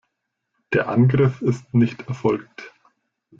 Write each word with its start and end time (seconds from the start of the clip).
Der 0.73 0.89
Angriff 0.89 1.43
ist 1.43 1.75
nicht 1.75 2.07
erfolgt. 2.07 2.73